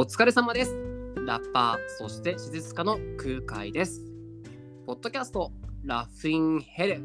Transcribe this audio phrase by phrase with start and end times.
[0.00, 0.74] お疲れ様です。
[1.26, 4.00] ラッパー、そして手術家の空海です。
[4.86, 5.52] ポッドキャスト、
[5.84, 7.02] ラフィンヘル。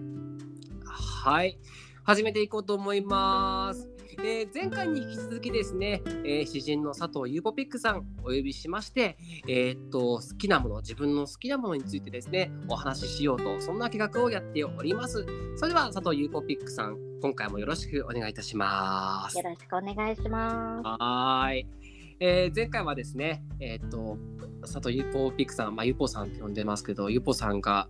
[0.85, 1.59] はい。
[2.05, 3.89] 始めていこうと思います。
[4.19, 15.25] えー前回に引き続きですね、えー詩人の佐藤ゆうぽピックさんお呼びしまして、えーっと、好きなもの、自分の好きなものについてですね、お話ししようと、そんな企画をやっております。
[15.57, 19.43] それでは、佐藤ゆうぽピックさん、今回もよろしくお願いいたしますよ。
[19.43, 20.87] ろしくお願いします。
[20.87, 21.84] はーい。
[22.19, 24.17] えー前回はですね、えーっと、
[24.61, 27.87] 佐藤ゆうぽピックさん、まあ、ゆうぽさんって呼んでますけど、ゆうぽさんが、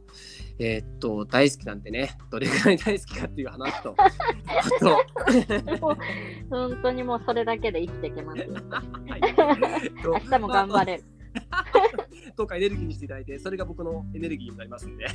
[0.59, 3.95] えーっと、大好きなんでね、どれぐらい大好きかっていう話と、
[6.49, 8.53] 本当にもうそれだけで生きていけますよ。
[8.69, 9.21] はい
[10.03, 11.03] 明日も頑張れる。
[12.35, 15.07] どうかエネルギーにしていただいて、それが僕のエネルギーになりますんで。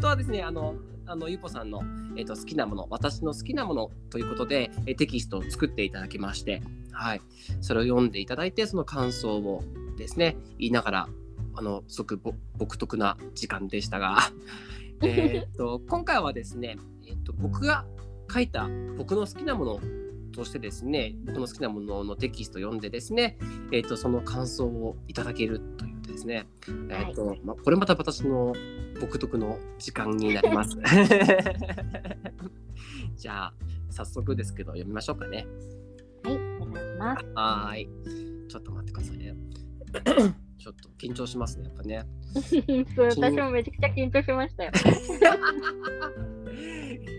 [0.00, 0.76] とはですね、あの、
[1.06, 1.82] あのゆぽさんの、
[2.16, 7.20] えー、と好きなもの、私の好きなものということで、えテキストを作っていただきまして、はい、
[7.60, 9.62] それを読んでいただいて、その感想を
[9.96, 11.08] ですね、言いながら、
[11.56, 14.18] あの、すごくぼ独特な時間でしたが、
[15.02, 17.84] えー、と今回はですね、えー、と僕が
[18.32, 19.80] 書いた僕の好きなもの
[20.34, 23.38] としてですね、僕の好きなもののテキストを読んでですね、
[23.72, 28.52] えー、とその感想をいただけるというですね、えーとまあ、これまた私の
[29.00, 30.76] 独特の時間になります。
[33.16, 33.54] じゃあ
[33.90, 35.46] 早速ですけど読みましょうかね。
[36.24, 37.24] はい、お願いします。
[37.34, 37.88] はーい。
[38.48, 39.34] ちょっと待ってくださいね。
[40.58, 42.06] ちょっと緊張しますね、やっぱね。
[42.96, 44.72] そう私もめちゃくちゃ緊張しましたよ。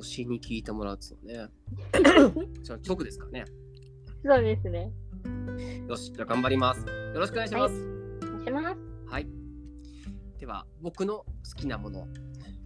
[0.00, 1.48] 推しに聞いてもらうとね。
[2.62, 3.44] じゃあ直ですかね。
[4.24, 4.92] そうですね。
[5.88, 6.80] よし、じゃあ頑張ります。
[6.80, 7.74] よろしくお願いします。
[7.74, 8.76] お願いします。
[9.10, 9.26] はい。
[10.38, 12.08] では、僕の好きなもの、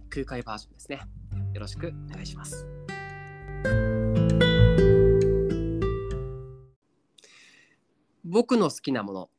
[0.09, 1.01] 空海バージョンですね。
[1.53, 2.65] よろしくお願いします。
[8.23, 9.29] 僕の好きなもの、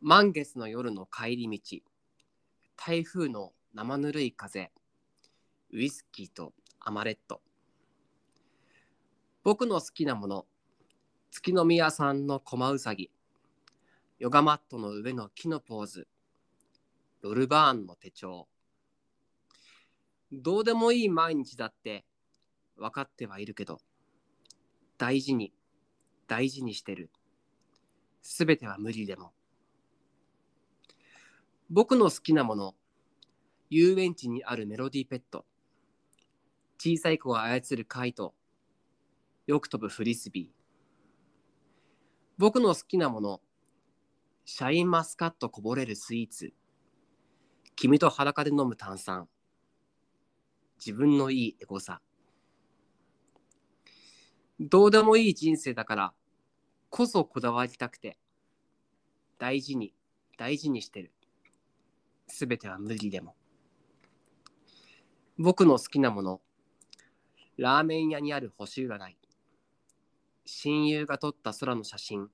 [0.00, 1.78] 満月の夜の帰り道、
[2.76, 4.70] 台風の生ぬるい風、
[5.72, 7.42] ウイスキーとアマレット。
[9.42, 10.46] 僕の好きなもの、
[11.30, 13.10] 月宮さんのコマウサギ、
[14.18, 16.08] ヨガマットの上の木のポーズ、
[17.22, 18.48] ロルバーンの手帳。
[20.32, 22.04] どうでもいい毎日だって
[22.76, 23.80] 分かってはいるけど、
[24.96, 25.52] 大事に、
[26.26, 27.10] 大事にしてる。
[28.22, 29.32] すべては無理でも。
[31.68, 32.74] 僕の好きなもの、
[33.68, 35.46] 遊園地にあるメロディーペット。
[36.82, 38.34] 小さい子が操るカイト。
[39.46, 40.48] よく飛ぶフリスビー。
[42.38, 43.42] 僕の好きなもの、
[44.46, 46.54] シャインマスカットこぼれるスイーツ。
[47.76, 49.28] 君と裸で飲む炭酸。
[50.78, 52.00] 自分のいいエゴさ。
[54.58, 56.14] どうでもいい人生だから
[56.88, 58.16] こそこだわりたくて。
[59.38, 59.92] 大事に、
[60.38, 61.12] 大事にしてる。
[62.26, 63.36] すべては無理でも。
[65.36, 66.40] 僕の好きなもの。
[67.60, 69.18] ラーメン屋にある星占い。
[70.46, 72.28] 親友が撮った空の写真。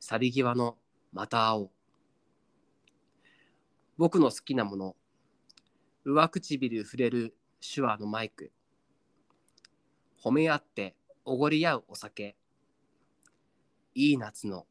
[0.00, 0.78] 去り際の
[1.12, 1.70] また会おう。
[3.98, 4.96] 僕の好きなもの。
[6.06, 8.50] 上唇触れる手話のマイク。
[10.18, 10.96] 褒め合って
[11.26, 12.34] おごり合うお酒。
[13.94, 14.64] いい夏の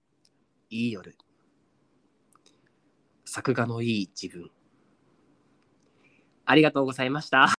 [0.71, 1.15] いい夜。
[3.23, 4.49] 作画のいい自分。
[6.43, 7.53] ありがとうございました。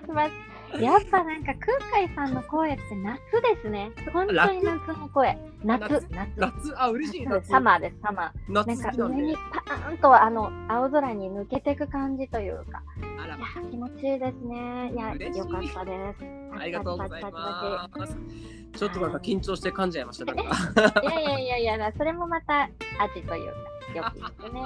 [0.00, 0.34] チパチパチ
[0.72, 0.82] パチ。
[0.82, 3.18] やっぱなんか空海さんの声って夏
[3.54, 3.90] ですね。
[4.12, 5.38] 本当に夏の声。
[5.64, 6.30] 夏、夏夏。
[6.36, 7.48] 夏、あ、嬉しい夏。
[7.48, 8.52] サマーです、サマー。
[8.52, 9.36] 夏なんか上に。
[9.52, 12.82] パーンとあの青空に抜けていく感じというか、
[13.18, 14.92] あらいや、気持ちいいですね。
[14.92, 16.24] いや、いよかったです。
[16.58, 18.16] ありがとうございます。
[18.76, 20.32] ちょっとなんか緊張して噛んじゃいました。
[21.02, 23.52] いやいやいやいや、それもまた味というか、よ
[24.12, 24.62] くですね。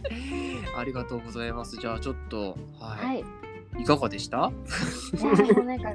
[0.76, 1.76] ありがとうございます。
[1.76, 3.24] じゃあちょっと、ははい。
[3.80, 4.38] い、いかがでした？
[4.38, 5.92] なんか、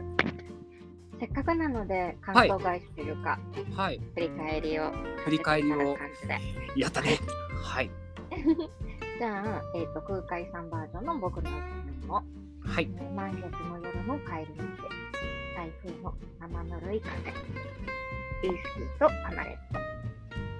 [1.19, 3.39] せっかくなので、感想返しというか、
[3.75, 4.91] はい、振り返りを。
[5.23, 5.97] 振り返りを。
[6.75, 7.17] やったね。
[7.63, 7.89] はい、
[9.17, 12.13] じゃあ、えっ、と、空海さんバージョンの僕のおすすめの、
[12.63, 14.63] はい、満月の夜の帰り道、
[15.55, 17.31] 台風の生ぬるい風、
[18.51, 19.79] ウイスキーとアマレット。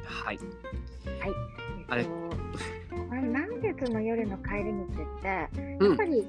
[0.06, 0.48] はい、はい。
[1.88, 2.08] あれえっ
[2.90, 5.50] と、これ満月の夜の帰り道って、や
[5.80, 6.26] うんっぱ、り、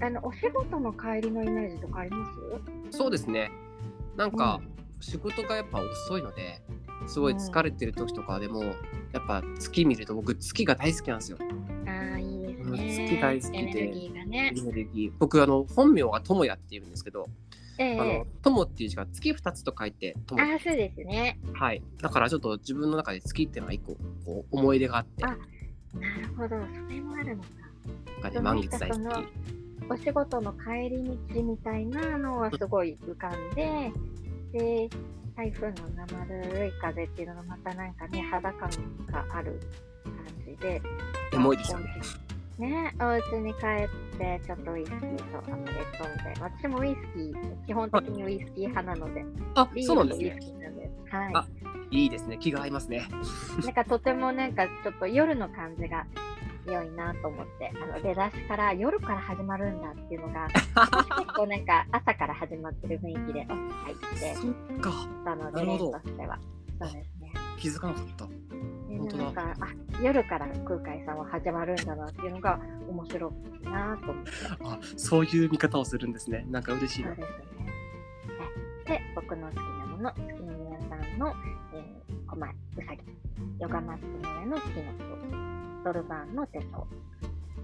[0.00, 2.26] あのお仕事の帰りのイメージとかありま
[2.90, 2.96] す？
[2.96, 3.50] そうですね。
[4.16, 4.60] なんか、
[5.00, 6.60] 仕事がやっぱ遅いので、
[7.06, 8.64] すごい疲れてる時とかでも、
[9.12, 11.38] やっぱ月見ると僕月が大好きなんですよ。
[11.86, 13.08] ああ、いいですうんね。
[13.08, 14.52] 月大好きでエネルギーがね。
[14.56, 17.28] エネルギー僕あの本名は友也っていうんですけど、
[17.80, 21.38] あのええ友っていう字が月二つと書いて友ああ、そうですね。
[21.52, 27.48] はいだからちょっと自分の中で月っていうのは一個こう思い出があってあなるほど、それもあるのか。
[28.20, 29.00] なんかね満月大好き
[29.88, 33.92] お仕事の帰り道みたいなのはすごい浮かんで、
[34.52, 34.88] で、
[35.36, 38.70] 台風の生ぬるい風っていうのがまたなんかね、肌感
[39.10, 39.60] がある
[40.04, 40.12] 感
[40.46, 40.82] じで、
[41.32, 41.88] エモいですよね。
[42.58, 43.66] ね、お家に帰
[44.16, 50.36] って、ちょっとウイスキーとアムレットで、私もウイスキー、基本的にウイスキー派なので、あそうなんですね。
[50.40, 51.34] スキーなんで、はい。
[51.34, 51.46] あ
[51.90, 52.36] いいですね。
[52.38, 53.08] 気が合いますね。
[53.62, 56.06] なんかとてもなんかちょっと夜の感じが
[56.70, 64.90] 良いなと思って、あの出だしから夜から始まるんだっていうのが、私 結構なんか朝から始まってる雰囲気で入ってそっか
[65.24, 66.38] たので、例なるほどとしては。
[66.80, 67.32] そうですね。
[67.58, 68.32] 気づかなかったで
[68.98, 73.32] 本当だなんかあ夜から空海さんは始まるんだなっていうのが面白
[73.62, 74.30] いなと思って。
[74.64, 77.28] あそういう見方をするんですねなんか嬉しいなそうです
[77.58, 77.66] ね。
[77.66, 77.88] はい
[78.88, 81.34] で、僕の好きなもの、月宮さんの、
[81.74, 83.00] えー、狛江うさぎ、
[83.60, 86.86] ヨガマットの上の木のドルバーンの手帳。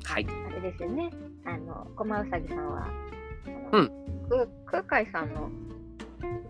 [0.02, 1.10] はいあれですよね。
[1.44, 2.88] あの、駒うさぎさんは、
[3.72, 3.88] うん
[4.28, 5.50] く空海さんの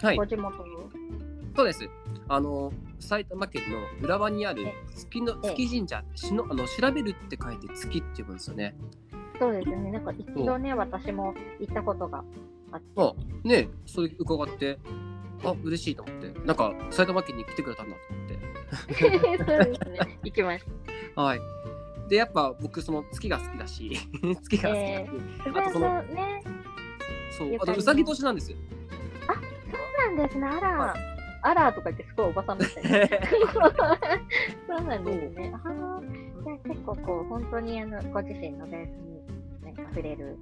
[0.03, 0.57] はいご地元、
[1.55, 1.89] そうです。
[2.29, 8.75] あの埼玉県の浦和にあるえ月のえ月神社、しのあの調べるって書いて月って呼ぶんですよね。
[9.39, 9.93] そうですね。
[9.93, 12.25] なんか一度ね、私も行ったことが
[12.73, 13.13] あって、あ
[13.43, 14.79] ねそれ伺って、
[15.45, 18.39] あ嬉しいと思って、なんか埼玉県に来てくれたんだと思って。
[19.45, 20.19] そうですね。
[20.25, 20.65] 行きまし
[21.15, 21.23] た。
[21.23, 21.41] はい。
[22.09, 25.09] でやっぱ僕その月が好きだし、月が好きだし、 え
[25.55, 26.43] あとそのね。
[27.37, 28.59] そうあとうさぎ年なんですよ。
[29.27, 30.47] そうなんですね。
[30.47, 30.95] あら、は
[31.43, 33.09] あらとか言ってすごいおばさんみたいな。
[34.79, 35.53] そうなんですね。
[35.65, 36.01] ああ、
[36.45, 39.27] じゃあ結構こう、本当にあのご自身のベースに
[39.63, 40.39] なんか触れる、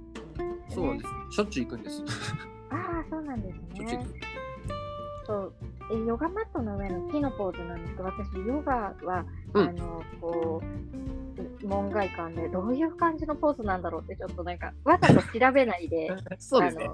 [0.69, 1.35] そうなんです。
[1.35, 2.03] しょっちゅう行くんです。
[2.69, 4.05] ああ、そうなんですね
[5.25, 5.53] しょっちゅう行。
[5.53, 5.61] く。
[5.61, 10.61] そうえヨガマットの上の木のポーズなんですけど、私、ヨガは、うんあの、こ
[11.61, 16.09] う、門外観でどういう感じのポーズなんだろうって、ちょっとなんか、わざと調べないで、
[16.39, 16.89] そうですね。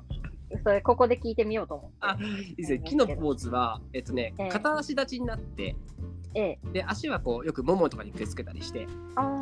[0.63, 1.97] それ、ここで聞いてみようと思って。
[2.01, 2.79] あいいですね。
[2.79, 5.75] 木のポーズは、えっとねええ、片足立ちになって、
[6.35, 8.87] ええ、で足はこうよくももとかにくっつけたりして、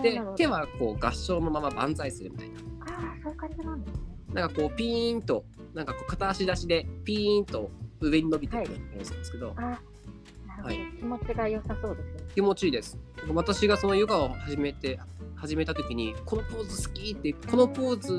[0.01, 2.55] で手はこう合掌のまま万歳するみたいな。
[2.55, 4.03] ああ、そういう感じなんですね。
[4.33, 8.79] なんかこうピーンとなんかこう片足出しでピーンと上に伸びていくはい。
[8.79, 10.77] ポーズなんですけど、はい。
[10.97, 12.29] 気持ちが良さそうですね。
[12.35, 12.97] 気持ちいいです。
[13.33, 14.99] 私がそのヨガを始めて
[15.35, 18.13] 始めた時にこのポーズ好きってこのポーズ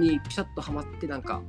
[0.00, 1.42] にピシャッとはまってなんか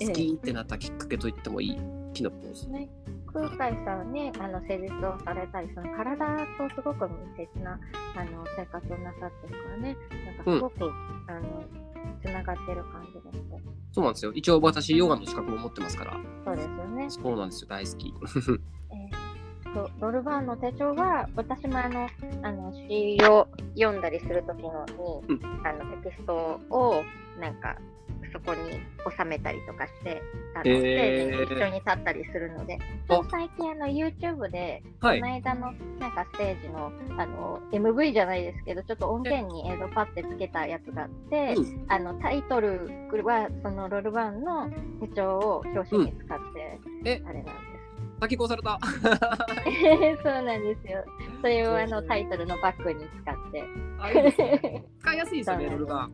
[0.00, 1.78] 好きってなったきっかけと言ってもいい
[2.12, 2.68] 木のポーズ。
[2.68, 2.88] ね、
[3.32, 6.26] 空海さんはね、あの施術をされたり、その体
[6.58, 7.78] とすごく密接な
[8.16, 10.92] あの生活をなさってるからね、なんかすごく、
[11.28, 11.64] あの
[12.20, 13.62] つながってる感じがして、
[13.92, 14.32] そうなんですよ。
[14.32, 16.16] 一応私ヨガの資格も持ってますから。
[16.44, 17.10] そうですよね。
[17.10, 17.68] そうなんですよ。
[17.68, 18.14] 大好き。
[18.90, 19.28] えー
[19.74, 22.08] とドルバーンの手帳は、私もあの、
[22.42, 26.34] あの詩を読んだりするときのに、うあのテキスト
[26.70, 27.02] を
[27.38, 27.76] なんか
[28.32, 28.80] そこに
[29.16, 30.22] 収めたりとかして、
[30.54, 32.78] あのえー一緒に立ったりするので、
[33.08, 35.32] あ最近あの YouTube で、はいこの。
[35.32, 42.88] 間のなんかステージのあの MV じゃないですけど、ちょっと音源に映像パッてつけたやつがあって、うんあのタイトル
[43.24, 44.70] はそのロールバーンの
[45.00, 47.78] 手帳を表紙に使って、えあれなんです。
[48.20, 48.78] 先越された。
[48.82, 51.04] そうなんですよ。
[51.40, 53.64] それをあのタイトルのバッグに使って。
[54.00, 56.08] あいいね使いやすいですよね、ロールが。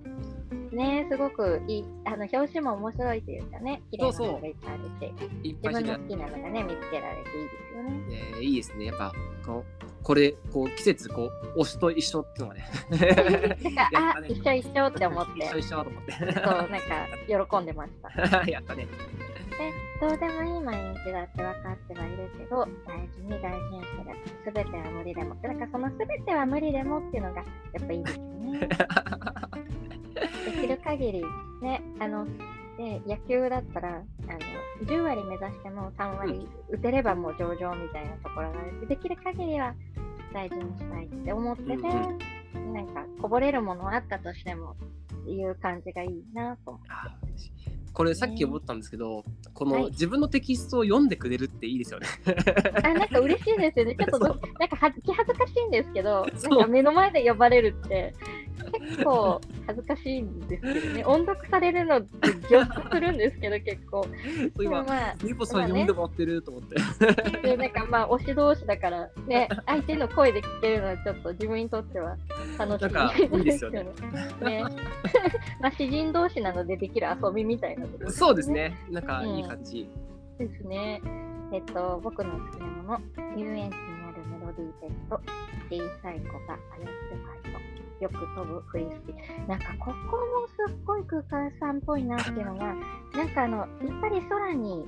[0.73, 8.03] ねすごくいい、あの表紙も面白いというかね、綺麗なのがいっぱいあるし、自分の好きなのがね、見つけられていいですよね。
[8.11, 8.87] えーいいですね。
[8.87, 9.13] やっぱ
[9.47, 12.69] こうこれこう季節こう推しと一緒っていうのがね。
[14.17, 16.13] あ、ね一緒一緒って思って、一緒一緒と思って。
[16.13, 16.37] そう、なん
[16.69, 18.45] か喜んでました。
[18.47, 18.87] やったね。
[19.59, 24.17] で、どうでもいい毎日だって分かってはいるけど、大事に大事にしてる。
[24.45, 25.35] すべては無理でも。
[25.37, 27.45] だからそのすべては無理でもっていうのがや
[27.83, 28.69] っぱいいですよね。
[30.45, 31.25] できる限り、
[31.63, 32.27] ね、あの、
[32.77, 34.39] で野球だったらあの
[34.87, 39.75] 10割目指しても3割打てればもう上々みたいなところがあるしできる限りは
[40.33, 44.75] 大事にしたいって思ってて、うんなんかこぼれるものあったとしても
[45.27, 46.73] いう感じがいいなと。
[46.73, 46.81] 思
[47.93, 49.85] これさっき思ったんですけど、このはい。
[49.93, 52.09] 自分のテキストを読んでくれるっていいですよね。
[52.83, 53.95] あなんか嬉しいですよね。
[53.99, 58.13] ちょっとなんかは気恥ずかしいんですけど、なんか目の前で呼ばれるって、
[58.89, 64.05] 結構恥ずかしいんですけどね、音読されるのってギョッとするんですけど、結構。
[64.05, 64.09] そ
[64.63, 66.77] う今、まあ、ゆぽさん読んでもらってると思って。
[67.43, 72.17] でなんかまあ、推し同士だから、ね、相手の声で聞けるのはちょっと自分にとっては
[72.59, 73.85] 楽しいいいですよね。
[74.43, 74.65] ね
[75.61, 78.51] まあ、詩人同士なのでできる遊びみたいなところそうです。
[78.51, 78.75] ね。
[78.91, 79.89] なんかいい感じ。
[80.39, 81.01] ですね。
[81.53, 83.01] えっと、僕の好きなもの、
[83.37, 85.21] 遊園地にあるメロディーペット、
[85.71, 86.87] 小さい子が操る
[87.43, 87.64] カイト、
[88.01, 89.49] よく飛ぶフリスビー。
[89.49, 92.75] なんか、ここもすっごい空間さんっぽいなっていうのが、
[93.15, 93.69] なんかあの、やっ
[94.01, 94.87] ぱり空に、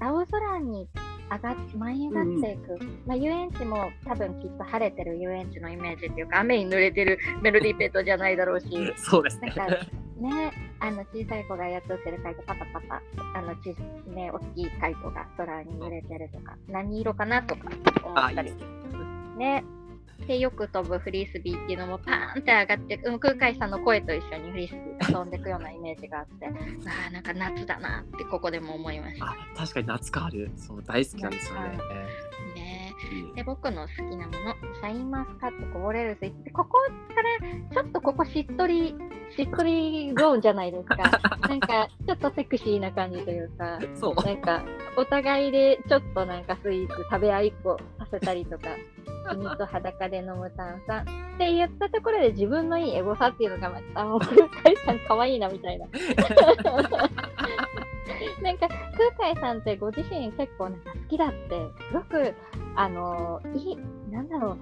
[0.00, 0.88] 青空に
[1.30, 9.52] 上がっ舞い上がっていく、まあ、遊園地も多分きっと晴れてる遊園地のイメージっていうか、雨に濡れてるメロディーペットじゃないだろうし、 そうですね。
[9.56, 9.76] なんか
[10.16, 13.02] ね、あの小さい子が操ってるカイトパタパタ、
[13.34, 13.74] あのち、
[14.14, 17.68] ね、大きいカイトが空に揺れてるとか、何色かなとか
[18.04, 18.52] 思あ、ったり
[19.36, 19.64] ね。
[20.24, 20.34] ね。
[20.34, 26.50] で、よく飛ぶフリースビーっていうのもパーンって上がって、うん、空海さんの声と一緒にフリースビーが飛んでいくようなイメージがあって、あ
[27.08, 29.26] あ、なんか夏だなってここでも思いました。
[29.26, 30.50] あ、確かに夏感ある。
[30.56, 31.68] そう、大好きなんですよね。
[32.54, 32.83] ねうん
[33.34, 36.44] で、僕の好きなもの、シャインマスカットこぼれるスイーツ。
[36.44, 36.78] でここ
[37.14, 38.94] から、ちょっとここしっとり、
[39.36, 40.96] しっとりゾーンじゃないですか。
[41.48, 44.14] なんか、ちょっとセクシーな感じというか、そう。
[44.14, 44.62] なんか、
[44.96, 48.68] お互いでちょっとなんかスイーツ食べ合いっこさせたりとか、
[49.30, 55.86] 君と裸で飲む炭酸って言ったところで自分のいいエゴさっていうのがまた、もう空海さん可愛いなみたいな。
[58.42, 61.36] なんか空海さんってご自身結構なんか好きだって、
[61.90, 62.34] すごく、
[62.76, 63.78] あのいい、
[64.10, 64.58] なんだろう、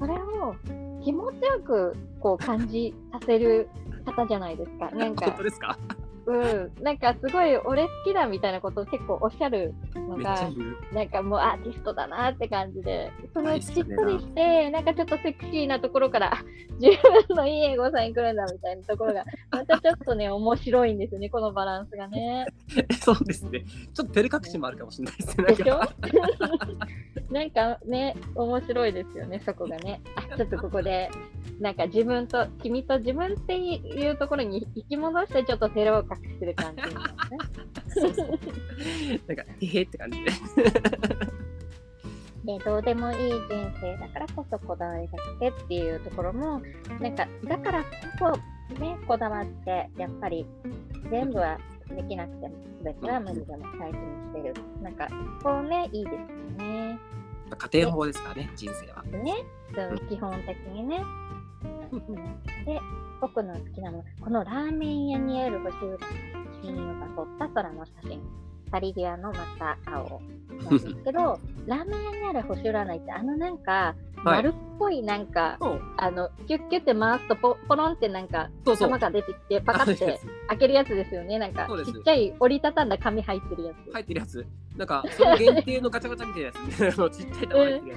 [0.00, 0.54] それを
[1.02, 3.68] 気持ちよくこう感じさせる
[4.04, 4.90] 方じゃないですか。
[4.90, 5.78] なんか本当、ですか？
[6.26, 10.50] うん、なんかすごい俺好きだみたいなことを結構おっしゃるのが。
[10.92, 16.44] なんかもうアーティストだなって感じで、その大しっとりして、なんかちょっとセクシーなところから、あ
[16.80, 16.90] 自
[17.28, 22.46] 分のいい英語さんに来るんだみたいなところが、またちょっとね、面白いんですよね、このバランスがね。
[23.00, 23.64] そうですね。
[23.92, 25.44] ちょっと照れ隠しもあるかもしれないですね。
[25.46, 25.78] でしょ？
[25.78, 25.96] なんか
[27.30, 30.00] なんかね、面白いですよね、そこがね。
[30.16, 31.10] あ、ちょっとここで、
[31.60, 36.88] なんか自分と、君と自分っていうところに引き戻して、ちょっと照れを隠してる感じ、ね。
[37.88, 40.30] そうそうなんか、へへって感じで。
[42.44, 46.60] で、どうでもいい人生だからこそこだわりがけっていうところも、
[47.00, 50.46] なんか、だからこそね、こだわって、やっぱり
[51.10, 51.58] 全部は
[51.88, 54.54] できなくても、すべては無理でも大事にしてる。
[54.82, 55.08] なんか、
[55.42, 56.18] こうね、いいですよ
[56.58, 56.98] ね。
[57.56, 59.02] 家庭法ですからね、人生は。
[59.02, 59.34] ね、
[59.74, 61.02] そう基本的にね。
[62.66, 62.80] で、
[63.20, 65.98] 僕の好きなのは、このラーメン屋にある星浦
[66.62, 68.20] 親友が撮った空の写真。
[68.74, 70.20] サリビアのまた青
[70.64, 78.48] なんですけど、ラーメン屋にある星占いって、あのなんか、はい丸っぽいなんか、そうあの、キュッキュって回すとポ、ポロンってなんか。
[78.64, 81.38] 玉が出てきて、パカって開けるやつですよね。
[81.38, 83.92] なんかちっちゃい折りたたんだ紙入ってるやつ。
[83.92, 84.46] 入ってるやつ。
[84.78, 86.56] なんか、その限定のガチャガチャみたいなやつ
[86.98, 87.10] ね。
[87.10, 87.96] ちっちゃい玉入ってるや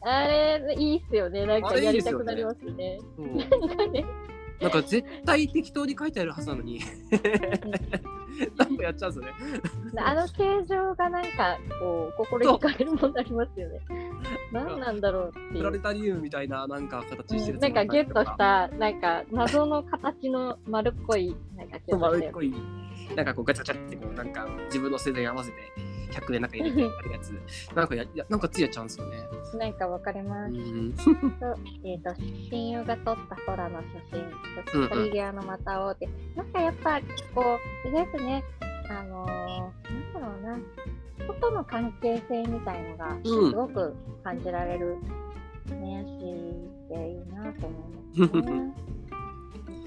[0.00, 1.46] あれ、いいっすよね。
[1.46, 2.98] なんあかやりたくなりますね。
[3.16, 3.18] つ。
[3.20, 4.04] うんなんかね、
[4.60, 6.80] なんか絶対適当に書いてあるはずなのに。
[8.56, 9.60] なんかやっちゃうんですよね。
[9.96, 13.80] あの形状がなんか、こう、心惹かれるものになりますよね。
[14.52, 15.52] 何なんだろうっていう。
[15.54, 18.36] プラネタリウムみたいななんか形してるうんなんかギュッとし。
[18.36, 22.54] た、なんか謎の形の丸っこい、なんか丸っこい。
[23.16, 25.56] なんかこうガチャガチャってこうなんか自分の世代に合わせて
[26.10, 27.40] 100年なんか入れてあるやつ。
[27.74, 29.28] なんかややなんかついやっちゃうんですよね。
[29.58, 30.54] なんかわかります。
[30.54, 30.92] うん。
[30.92, 31.04] と
[31.84, 32.14] えっ、と、
[32.50, 37.00] 親友が撮った空の写真、うんうんトリギアの股をって、なんかやっぱ、
[37.34, 38.44] こう、ですね、
[38.90, 40.58] あのー、なんだろうな、
[41.24, 44.96] 人との関係性みたいのが、すうんごく感じられる、
[45.70, 47.76] ね、し、でいいなと思
[48.14, 48.74] いますね。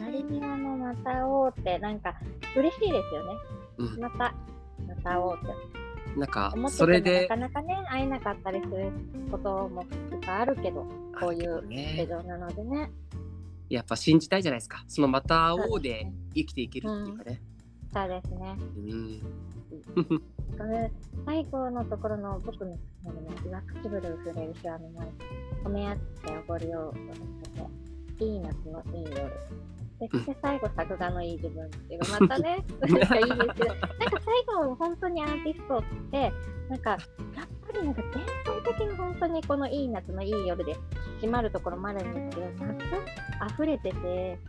[0.04, 2.14] トリギアの股をって、なんか、
[2.56, 3.40] 嬉しいですよね。
[3.78, 4.34] うんまた、
[4.88, 5.81] また会おうって。
[6.18, 8.92] なんかそれでなかなかね、会えなかったりする
[9.32, 9.88] こともいっ
[10.26, 10.86] ぱいあるけど、
[11.20, 12.92] こういうね手状なのでね。
[13.70, 14.84] やっぱ信じたいじゃないですか。
[14.88, 17.42] そのまた会おうで生きていけるっていうかね。
[17.94, 18.58] そうですね。
[18.78, 19.22] うん。
[20.58, 20.92] これ
[21.26, 25.08] 最後のところの僕の好きなのは、上唇を触れる手話の前、
[25.64, 26.98] 褒め合っておごりをさ
[28.18, 29.32] せて、いい夏のいい夜。
[30.02, 36.34] で、そして最後、作画のいい自分っていう、また ね、なんかいいですけど、なんか最後、本当にアーティストって、
[36.70, 37.00] なんか、やっ
[37.68, 40.76] ぱりなんか全体的に本当にこのいい夏のいい夜で
[41.22, 44.40] 締まるところもあるんですけど、夏溢れてて、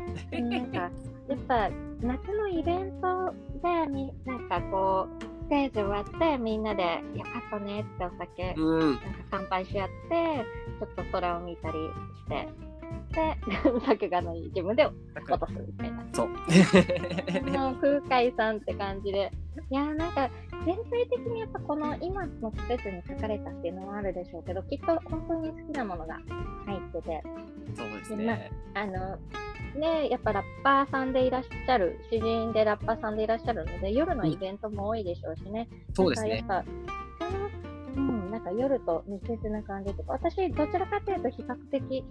[0.40, 0.90] なんか、や
[1.34, 6.82] っぱ夏のイベントでみ、なんかこう、ステージ終わってみんなで、
[7.14, 8.80] よかったねってお酒、うん。
[8.80, 10.46] なんか乾杯し合って、
[10.78, 12.48] ちょっと空を見たりして、
[12.92, 13.36] って、
[13.86, 16.04] 作画のいい自分で落とすみたいな。
[16.12, 16.28] そう。
[17.50, 19.30] の空海さんって感じで。
[19.70, 20.30] いやーなんか
[20.64, 26.14] 全体的にやっぱこの今の季節に書かれたっていうのはあるでしょうけど、きっと本当に好きなものが
[26.66, 27.22] 入ってて、
[27.74, 28.50] そうですね。
[28.74, 29.18] あの、
[29.78, 35.68] ね、やっぱラッパーさんでいらっしゃる、詩人でラッパーさんでいらっしゃるので、夜のイベントも多いでしょうしね。
[35.94, 36.36] そうですね。
[36.36, 36.64] やっぱ
[37.96, 42.04] うん、なんか夜と密接な感じとか、私、どちらかというと比較的、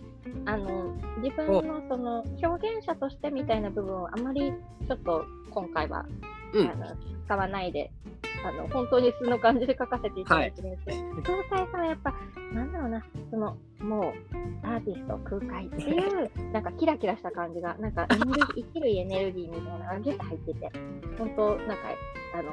[0.45, 4.53] あの、自分のその表現者としてみたいな部分をあまり
[4.87, 6.05] ちょっと今回は、
[6.53, 6.69] うん。
[6.69, 6.85] あの
[7.25, 7.89] 使わないで、
[8.43, 12.13] あの、本当に素の感じで書かせていただいてるんですけど、空海さんはやっぱ、
[12.53, 20.71] なんだろうな、その、もう、アーティスト、空海っていう、 なんかキラキラした感じが、なんかエネルギー、生きるエネルギーみたいなのがギュッと入ってて、
[21.17, 21.75] 本当、なんか、
[22.33, 22.51] あの、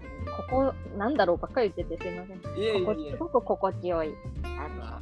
[0.00, 0.08] んこ
[0.50, 2.36] こ、なんだろうばっかり言っててすいません。
[2.58, 3.16] いえいえいえす。
[3.16, 5.00] ごく心地よい、あの、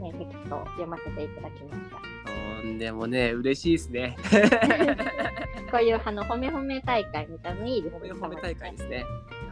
[0.00, 2.62] ね、テキストを読ませていただきました。
[2.62, 4.16] とんでもね、嬉しいですね。
[5.70, 9.04] こういうあの褒め褒め大会みたいなのいいです褒め褒め大会ですね。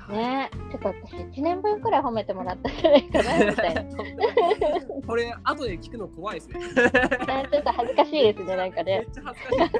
[0.09, 3.85] ねちょっと私1年分くらい褒めてもらったんじゃないかなみたいな。
[5.07, 6.59] これ、後で聞くの怖いですね。
[6.61, 8.99] ねちょっと恥ずかしいですね、 なんかね。
[8.99, 9.79] めっちゃ恥ずかしい。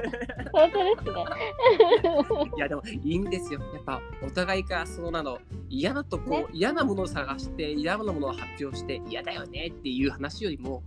[0.51, 2.51] 本当ですね。
[2.57, 3.59] いやでもいいんですよ。
[3.73, 10.83] やっぱお互いがそのなの嫌なとこ、ね嫌なものを探して嫌なものを発表して嫌だよねっていう話よりも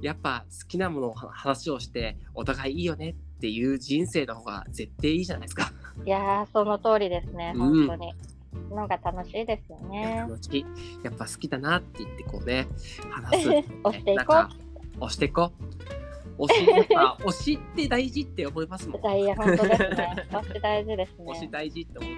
[0.00, 5.72] やっぱ好きなものを話をしてお互いいいよねっていう人生の方が絶対いいじゃないですか。
[6.04, 8.14] いやー、その通りですね、うん本当に。
[8.70, 10.24] のが楽しいですよね。
[10.28, 10.64] 楽しい
[11.02, 12.68] やっぱ好きだなって言ってこうね
[13.10, 13.48] 話す。
[13.84, 14.50] 押していこなんか
[15.00, 15.78] 押していこう。
[16.38, 19.06] 推しやっぱ 推しって大事って思いますもん。
[19.06, 19.18] う。
[19.18, 20.26] いや、本当ですね。
[20.30, 21.48] 押し大事です推しね。
[21.50, 22.12] 大事って思う。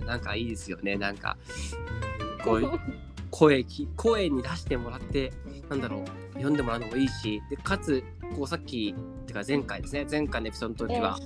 [0.00, 0.96] うん、なんかいいですよね。
[0.96, 1.36] なんか、
[2.44, 2.80] こういう
[3.30, 5.32] 声き、声に出してもらって、
[5.68, 8.02] なんだろう、読んでもらうのもいいし、でかつ、
[8.36, 8.94] こうさっき、
[9.26, 11.18] てか前回ですね、前回のエピソードの時は、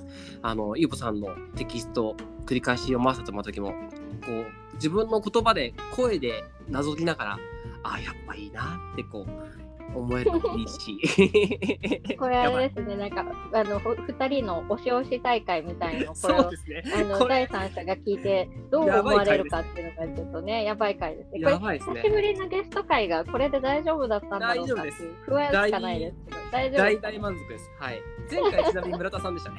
[0.42, 3.74] あの、ゆうぽさんのテキストを繰り返し読ませてもらった時も、
[4.22, 7.38] こう、自分の言葉で、声でなぞりながら、
[7.82, 9.52] あ、やっぱいいなってこう、
[9.94, 12.16] 思えるのもいいし。
[12.16, 16.82] これあれですね、なんか、あの、ふ二人の押し押し大会みたいな の、これをね。
[16.94, 21.40] あの第三者が聞いてどう思われるかっていうのがちょっとね、やばい回ですね。
[21.40, 27.70] やばいですね久しぶりのゲスト会がこれで大丈夫だったんだろうかっていう不安しかないですけど、大丈夫大大満足です。
[27.78, 28.02] はい。
[28.30, 29.58] 前回ちなみに村田さんでしたね。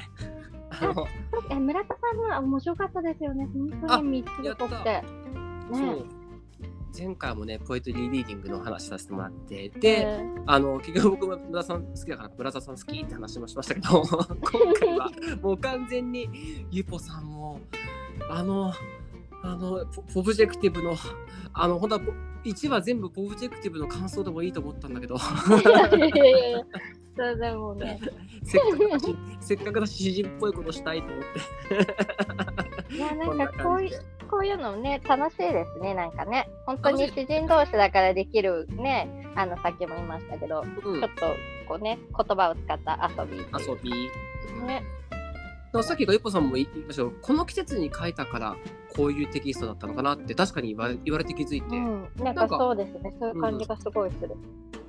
[0.82, 1.08] あの、
[1.50, 3.48] え村田さんは面白かったですよね。
[3.54, 4.90] 本当に3つっぽくて。
[4.90, 6.24] やね。
[6.96, 15.10] 前回もね、 poetry reading の話させてもらって、で、えあの、結局僕も村田さん好きだから、村田さん好きって話もしましたけど、 今回は
[15.42, 16.30] もう完全に
[16.70, 17.60] ゆぽさんも、
[18.30, 18.72] あの、
[19.42, 20.96] あの、ポポブジェクティブの、
[21.54, 22.02] あの、本当は
[22.44, 25.16] 1話全部ポブジェクティブの感想でもいいと思ったんだけど、
[27.16, 28.00] そうでもね、
[28.44, 31.24] せっかくせっかくだし詩人っぽいことしたいと思っ
[32.90, 32.96] て。
[32.96, 34.02] いやこなんんかこういう。
[34.30, 36.50] こういうのね、楽しいですね、なんかね。
[36.66, 41.28] 本当に詩人同士だからできるね、あの、さっきも言いましたけど、うんちょっと
[41.68, 43.92] こうね、言葉を使った遊び遊び。
[44.66, 44.84] ね。
[45.82, 48.56] さっきがゆぽさんも言いましたけどこの季節に書いたから
[48.96, 54.30] こういうテキストだったのかなって確かに言われ言われて気づいて、うん、なんかそうですね、そういう感じがすごいする。
[54.30, 54.38] なん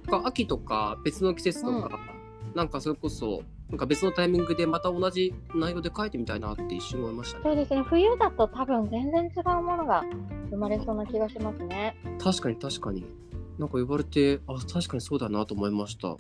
[0.05, 1.99] か秋とか別の季節とか、
[2.55, 7.45] なんかそれこそなんか別のタイミングでまた同じ内容で書いてみたいなって一瞬思いましたね。
[7.45, 10.05] そうですね、冬だと多分全然違うものが
[10.51, 11.97] 生まれそうな気がしますね。
[12.23, 13.05] 確かに確かに。
[13.59, 16.17] なんか言われてあ確かにそうだなと思いました。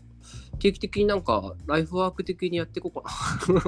[0.58, 3.02] 定期的になんかライフワーク的にやっていこうか
[3.52, 3.60] な。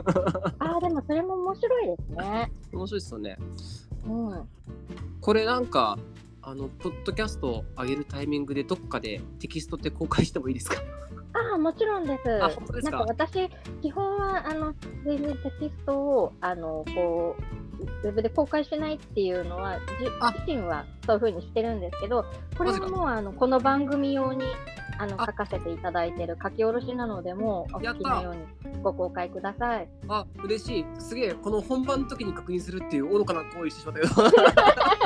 [0.75, 2.53] ああ、でもそれも面白いですね。
[2.73, 3.39] 面白いですよね。
[4.07, 4.49] うん。
[5.21, 5.99] これなんか
[6.49, 10.77] あのポッドキャストを上げるタイミングでどっかでテキストって公開してもいいですか？
[11.33, 12.43] ああ、もちろんです。
[12.45, 12.99] あ本当ですか？
[12.99, 13.51] なんか私、
[13.83, 14.73] 基本は、あの、
[15.05, 17.35] 全然テキストを、あの、こ
[18.05, 19.79] う、ウェブで公開しないっていうのは、
[20.39, 22.25] 自身はそういうふうにしてるんですけど、
[22.57, 24.45] これはもう、あの、この番組用に、
[24.99, 28.35] あの、あ書かせていただいてる書き下ろしなので、もう、お好きなよう
[28.71, 29.89] にご公開ください。
[30.09, 30.85] あ嬉しい。
[30.99, 34.23] すげえこの本番の時に確認するっていう愚かな行為してしまったけど。
[34.23, 34.29] な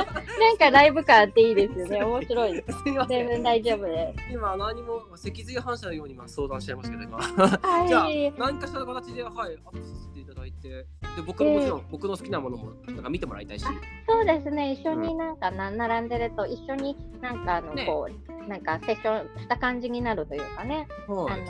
[0.61, 2.03] かライブ感あっていいですよね。
[2.03, 2.77] 面白いです。
[2.79, 4.33] すみません全然大丈夫です。
[4.33, 8.33] 今何も脊髄反射のように今相談しちゃいましたけど今はじゃあい。
[8.37, 10.85] 何かしらの形ではいアップさせていただいてで
[11.25, 13.65] 僕のもちろん、僕の好きなものもなんか見てもらいたいし
[14.07, 14.73] そうですね。
[14.73, 20.87] 一緒になんかな、並んでると、一緒になんかあの、ねこう、なんかセッションした感じになるというかね。
[21.07, 21.41] はい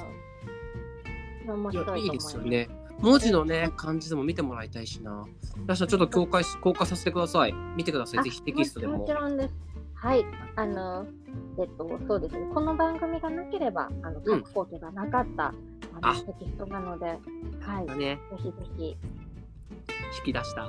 [1.47, 5.25] あの、面い白いと思いいいですすよね文字のね感じでも見てもらいたいしな。
[5.65, 7.53] 私はちょっと公開し公開させてください。
[7.75, 8.23] 見てください。
[8.23, 9.13] ぜひテキストでももち。
[9.13, 9.71] ろんです。
[10.01, 10.25] はい、
[10.55, 11.05] あの、
[11.59, 15.53] えっと、そうですね、この番組がなければ、あの、うん書くことがなかった、あ
[16.01, 17.05] あの、テキストなので、
[17.59, 18.97] はい、ね、ひぜひ
[20.17, 20.67] 引き出した。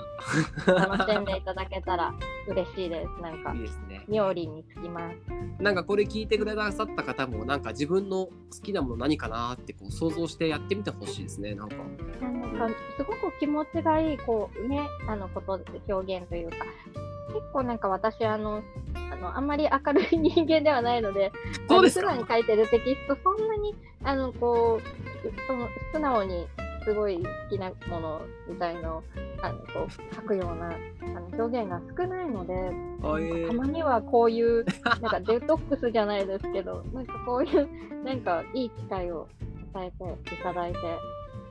[0.72, 2.14] 楽しんでいただけたら
[2.48, 3.22] 嬉しいです。
[3.22, 4.04] なんかいい、ですね。
[4.08, 5.16] 妙利につきます。
[5.62, 11.54] なんかこれ聞いてくださった方も、なんか自分の好きなもの何かなってこう想像してやってみてほしいですね。
[11.54, 11.76] なんか。
[12.20, 12.28] な
[12.68, 16.56] んか、すごく気持ちがいい、こう、ね、あの、ことで表現というか、
[17.32, 18.62] 結構なんか私、あの、
[18.94, 21.32] あの、あんまり明るい人間ではないので、
[21.68, 23.74] そうですかあの普段に書いてるテキスト、そんなに、
[24.04, 26.46] あの、こう、その素直に、
[26.84, 29.02] すごい好きなものみたいのを
[29.42, 30.68] あのこう書くような
[31.16, 37.68] あの表現が少ないので、たまにはこういうなんかデトックスじゃないですけど、 なんかこういう
[38.04, 39.28] なんかいい機会を
[39.74, 40.78] 与えていただいて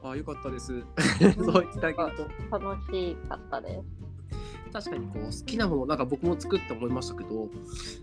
[0.04, 0.84] あよかったです。
[1.44, 2.60] そういただけると。
[2.60, 4.01] 楽しかったです。
[4.72, 7.50] 確かにこう好きなものなんか僕も作って思いましたけど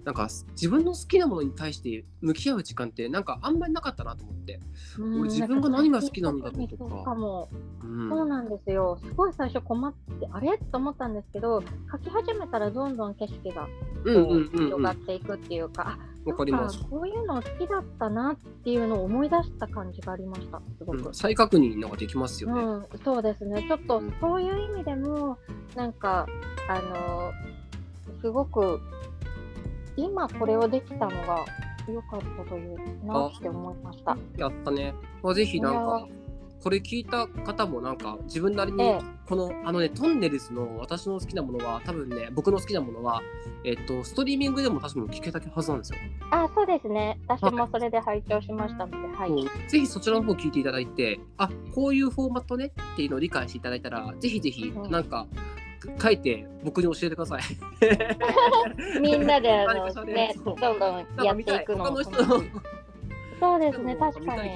[0.04, 4.60] なんか自分の好きなものに対して向き合う時間ってなんかあんまりなかったなと思って、
[4.98, 6.84] うん俺自分が何が好きなんだろうとか。
[6.88, 7.48] そうかも、
[7.82, 8.98] うん、そうなんですよ。
[9.02, 10.58] すごい最初困って、あれ？
[10.58, 13.68] と思ったんですけど、書き始めたらどんどん景色が
[14.04, 21.06] 広がっていくっていうか、あわかりますこういうの好きだったなっていうのを思い出した感じがありました、すごく。
[21.06, 22.62] うん再確認なんかできますよね。
[22.62, 23.64] うん、そうですね。
[23.66, 25.38] ちょっとうんそういう意味でも、
[25.74, 26.26] なんか、
[26.68, 27.32] あの
[28.20, 28.80] すごく、
[29.96, 31.44] 今これをできたのが
[31.88, 34.16] 良かったというなって思いました。
[34.36, 34.94] やったね。
[35.22, 36.06] まあ、ぜひなんか
[36.62, 43.22] これ聞いた方もなんか自分なりにええこのあのねトンネルズの私の好きなものは多分ね僕の好きなものは
[43.62, 45.98] えっとストリーミングでも確かに聞けたはずなんですよ。
[46.30, 47.18] あ、そうですね。
[47.28, 49.30] 私もそれで拝聴しましたので、はい。
[49.30, 49.68] うん。
[49.68, 54.90] ぜひそちらの方聞いていただいて、あこういうフォーマットねっていうのを理解していただいたら、ぜひぜひうん。
[54.90, 55.26] なんか
[56.00, 57.42] 書いて僕に教えてください。
[59.00, 62.02] みんなであの、れね、どんどんやっていくの
[63.40, 64.50] そうですね、確かに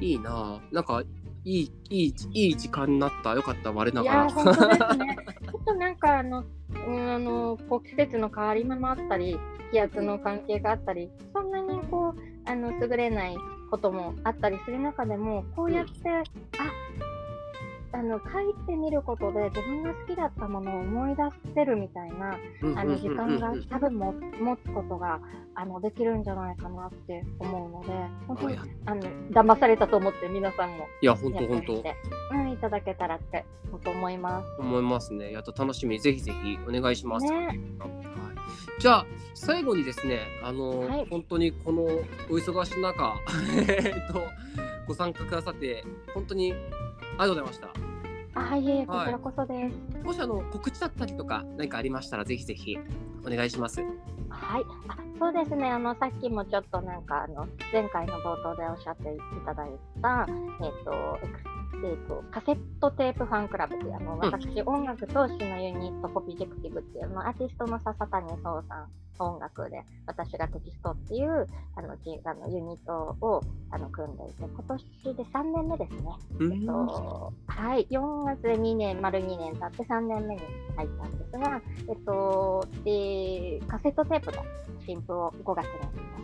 [0.00, 1.02] いいなあなんか
[1.44, 4.30] いいいいいい時間になったよかった我ながやー、ら。
[4.30, 5.16] 本当ですね。
[5.44, 6.44] ちょっとなんかあの、
[6.86, 9.38] うん、あのこう季節の変わり目もあったり、
[9.72, 13.36] 気圧の関係があったり、そんなにこうあの優れない
[13.70, 16.22] こともあったりする中でも、こうやって、あ
[17.92, 21.22] あの書いてみることで自分が好きだったものを思い出
[21.54, 22.36] せるみたいな
[22.78, 25.20] あの時間が多分も持つことが
[25.54, 27.92] あのできるんじゃないかなって思うので、
[28.28, 31.96] 本当にあの騙されたと思って皆さんもいや本当本当て、
[32.32, 35.32] うん、いただけたらって本当思いま思いますね。
[35.32, 37.26] やっと楽しみぜひぜひお願いします。
[37.26, 37.32] す。
[37.32, 37.60] ね、はい、
[38.78, 41.86] じゃあ最後にですねあの、はい本当にこのお
[42.34, 43.16] 忙しい中
[43.66, 44.20] えっと
[44.86, 46.54] ご参加くださって本当に
[47.18, 47.82] ありがとうございまし
[48.34, 48.52] た。
[48.52, 50.04] あ、いえ、こはいちらこそです。
[50.04, 52.78] もしあの告知だったりとか何かありましたらぜひぜひ
[53.26, 53.82] お願いします。
[54.30, 76.10] はい、あそうですね、あのさっきもちょっとなんかあの前回の冒頭でおっしゃっていただいた、えっ、と、エクスえー、とカセットテープファンクラブっていうあの、私、音楽と詩のユニット、コピジェクティブっていうあのアーティストの笹谷壮さん、音楽で、私がテキストっていうあのじあのユニットをあの組んでいて、今年で3年目ですね。
[76.38, 80.40] うえっと、はい、4月で2年、丸2年経って3年目に
[80.76, 84.44] 入ったんですが、えっと、で、カセットテープの
[84.86, 85.72] 新譜を5月に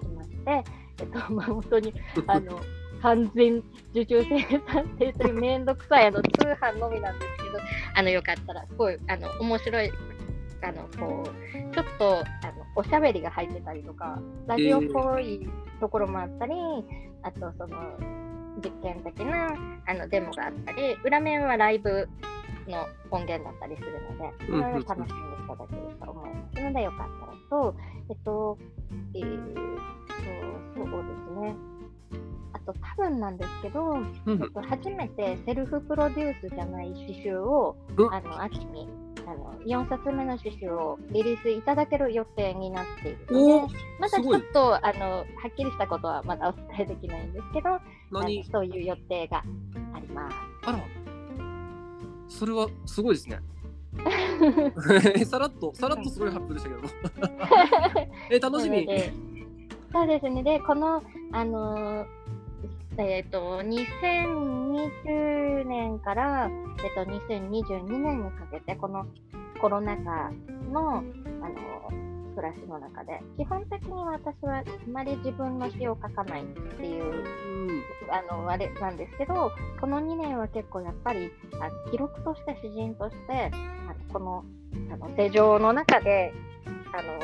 [0.01, 0.65] 出しまして、
[1.01, 1.95] えっと、 まあ、本当に、
[2.27, 2.59] あの、
[3.03, 6.29] 完全受注生産ってというめんどくさいあの通
[6.61, 7.59] 販のみなんですけど、
[7.97, 9.91] あの、よかったら、すごい、あの、面白い、
[10.63, 12.21] あの、こう、ちょっと、あ
[12.53, 15.49] の、おしゃべりが入ってたりとか、ラジオっぽい
[15.81, 16.55] ところもあったり、
[17.23, 17.77] あと、その、
[18.63, 19.55] 実験的な
[19.87, 22.09] あのデモがあったり、裏面はライブ
[22.69, 25.07] の音源だったりするので、それを楽しんでい
[25.49, 27.75] ただけると思いますので、よかったらと、
[28.09, 28.59] えっと、
[29.15, 29.55] えー、
[30.75, 31.57] そうそうですね。
[32.53, 38.15] あと、多分なんですけど、うんえっと、初めてセルフプロデュースじゃない詩集を、うん。
[38.15, 38.89] あの秋に
[39.27, 47.79] あの4冊目の詩集をリリースいただける予定になっているのおで、まだちょっとあのはっきりしたことはまだお伝えできないんですけど、
[48.11, 49.39] 何そういう予定が
[49.95, 50.37] あります。
[50.65, 50.79] あら
[52.29, 53.39] それはすごいですね。
[55.25, 56.89] さらっとさらっとすごい発表でしたけども。
[58.31, 58.87] え楽しみ
[59.93, 60.43] そうですね。
[60.43, 62.07] で、この、あのー
[62.99, 66.53] えっ、と、2020年から、え
[66.89, 69.05] っ、と、2022年にかけて、この
[69.61, 70.31] コロナ禍
[70.71, 71.05] の、あの
[72.35, 77.09] 暮らしの中で、基本的に私はあまり自分の詩を書かないっていうう
[77.73, 77.85] ん。
[78.11, 81.31] あのあれなんですけど、この2年は結構やっぱり
[81.61, 84.45] あの記録として詩人としてあのこの
[84.93, 86.33] あの手錠の中で
[86.93, 87.19] あの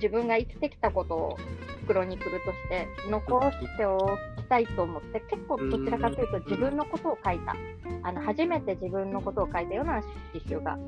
[0.00, 1.38] 自分が生きてきたことを
[1.86, 3.98] クロニクルとして残してお
[4.38, 7.54] きたいと思って結構どちらかというと自分のことを書いた。
[8.02, 10.00] あの初めて自分のことを書いたような
[10.32, 10.78] 詩集が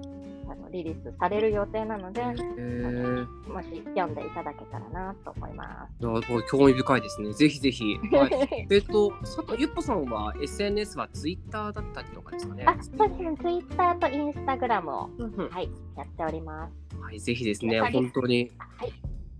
[0.52, 7.32] あのリリースされる予定なので、へーもし読んでいただけたらなと思いまいやもう興味深いですね。
[7.32, 7.98] ぜひぜひ。
[8.10, 8.16] す。
[8.16, 12.64] はい、 えっと、佐藤ゆっぽさんは SNS はツイッターだったりとかですかね。
[12.66, 16.98] あ、そうですね、ツイッターとインスタグラムを、うんうんはい、やっております。
[17.00, 18.50] はい、ぜひですね、本当に。
[18.76, 18.92] はい、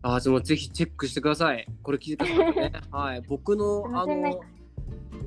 [0.03, 1.67] あ、でもぜひチェックしてください。
[1.83, 2.73] これ聞いてくださいね。
[2.91, 4.41] はい、僕のあの。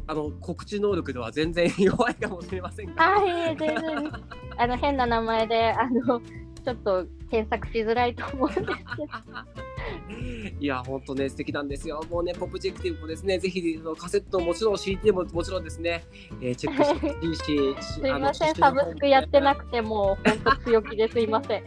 [0.07, 3.17] あの告知能力では全然 弱いかもしれませんが。
[3.17, 4.11] あ、い全然、
[4.57, 6.21] あの、変な名前で、あの、
[6.65, 8.75] ちょっと検索しづらいと思うんですけど。
[10.59, 12.01] いや、本当ね、素敵なんですよ。
[12.09, 16.03] もうね、ポップジェクティブもですね、ぜひカセットもちろん CD ももちろんですね、
[16.41, 21.63] えーチェックしてほしいし、すいません、サブスクやってなくて、もう、本当強気ですいません。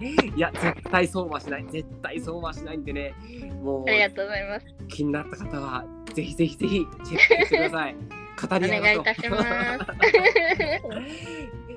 [0.00, 1.66] いや、絶対そうはしない。
[1.68, 3.14] 絶対そうはしないんでね、
[3.62, 4.66] もうありがとうございます。
[4.88, 5.84] 気になった方は、
[6.14, 7.94] ぜひぜひぜひチェックしてください。
[7.94, 9.44] 語りお願いいたします。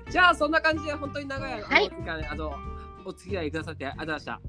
[0.11, 1.91] じゃあ、そんな感じで、本当に長い、はい
[2.29, 2.53] あの
[3.05, 4.41] お付き合いくださってありがとうございま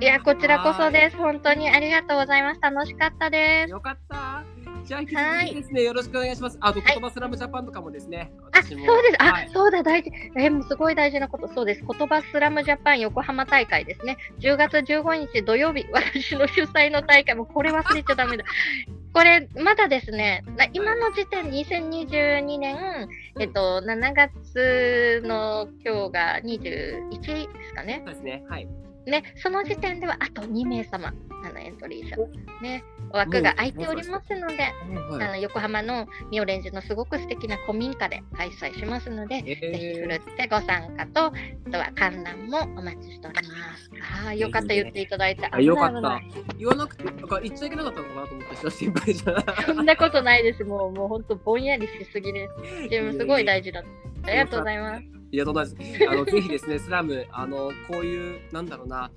[0.00, 1.16] いや、こちらこそです。
[1.16, 2.60] 本当にありがとうございます。
[2.60, 3.66] 楽しかったでた。
[3.66, 3.70] す。
[3.72, 4.44] よかった。
[4.88, 6.56] じゃあ、引き続きですね、よろしくお願いします。
[6.62, 9.22] あと、はい言葉スラムジャパンとかもですね、あ、そうです。
[9.22, 10.10] あ、はいそうだ、大事。
[10.34, 11.46] え、もうすごい大事なこと。
[11.48, 11.82] そうです。
[11.82, 14.16] 言葉スラムジャパン横浜大会ですね。
[14.40, 18.44] 10月15日土曜日、 私の主催の大会、もうこれ忘れちゃダメだ。
[19.12, 28.02] これ、まだですね、な今の時点、2022年、えっと、7月の今日が21ですかね。
[28.06, 28.66] そうですね、はい。
[29.04, 31.12] ね、その時点ではあと2名様、
[31.44, 32.16] あのエントリー者、
[32.62, 34.72] ね、枠が空いておりますので、はい
[35.20, 41.32] あの横浜のミオレンジのすごく素敵な古民家で開催しますので、えぜひふるーってご参加と、あ
[41.70, 43.42] とは観覧もお待ちしておりま
[43.76, 43.90] す。
[44.24, 45.48] ああ、よかった、言っていただいて。
[45.50, 46.20] あよかった。
[46.58, 49.44] 言わなくて、なんか言っちゃいけなかったのかなと思って、ちょっと心配じゃない。
[49.44, 50.64] 危ないそんなことないです。
[50.64, 52.82] もう、もう本当ぼんやりしすぎです。
[52.90, 53.82] 自分すごい大事だ。
[54.24, 55.18] ありがとうございます。
[55.30, 56.08] いや、とんでもないです。
[56.08, 59.10] あの、ぜひですね、スラム、あの、こういう、なんだろうな。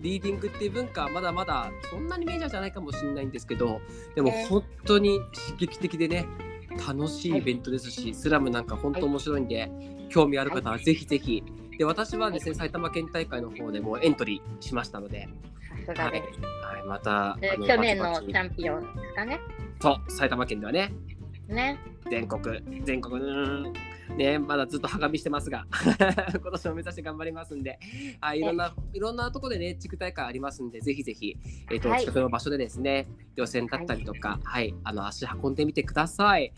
[0.00, 3.80] リーディングっていう文化、まだまだそんなにメジャーじゃないかもしれないんですけど。
[4.14, 6.26] でも、ね本当に刺激的でね。
[6.86, 9.70] 楽しいイベントですし、スラムなんか本当面白いんで、
[10.10, 11.42] 興味ある方はぜひぜひ。
[11.76, 15.28] で、私はですね、埼玉県大会の方でもエントリーしましたので。
[15.86, 16.40] さすがです。
[16.64, 17.38] はい、また。
[17.66, 19.40] 去年のバチャンピオンですかね。
[19.80, 20.92] そう、埼玉県ではね。
[21.48, 21.78] ね。
[22.10, 23.72] 全国、全国、うーん、
[24.16, 25.66] ね、まだずっとはがみしてますが、
[26.40, 27.78] 今年も目指して頑張りますんで、
[28.20, 31.36] はい、いろんな、いろんなところでね、地区大会ありますんで、ぜひぜひ、
[31.70, 36.52] えっ、と、はい近くの場所でですね、予選だったりとか、はい、あの、足運んでみてください。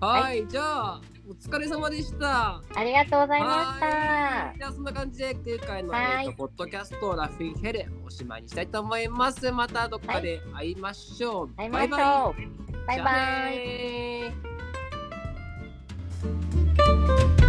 [0.00, 2.60] はい、じゃあ、お疲れ様でした。
[2.74, 4.58] ありがとうございましはたい。
[4.58, 9.50] じゃあ、そんな感じで、今回の、はいえっと、ポッドキャスト、ラフィンヘル、おしまいにしたいと思います。
[9.50, 11.48] またどっかで会いましょう。
[11.56, 12.62] 会いましょう。
[12.86, 14.52] バイバイ。
[17.08, 17.41] Bye.